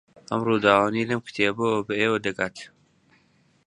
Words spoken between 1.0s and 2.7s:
لەم کتێبەوە بە ئێوە دەگات